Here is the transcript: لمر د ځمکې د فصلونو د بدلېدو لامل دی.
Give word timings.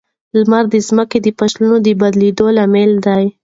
لمر 0.39 0.63
د 0.73 0.75
ځمکې 0.87 1.17
د 1.21 1.27
فصلونو 1.37 1.77
د 1.85 1.87
بدلېدو 1.99 2.45
لامل 2.57 2.91
دی. 3.05 3.23